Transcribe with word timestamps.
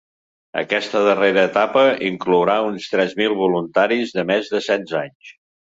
Aquesta 0.61 1.01
darrera 1.07 1.43
etapa 1.51 1.83
inclourà 2.09 2.57
uns 2.71 2.91
tres 2.95 3.17
mil 3.23 3.39
voluntaris 3.47 4.19
de 4.19 4.29
més 4.33 4.55
de 4.57 4.67
setze 4.71 5.03
anys. 5.07 5.35